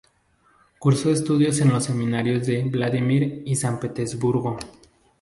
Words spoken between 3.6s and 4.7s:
Petersburgo.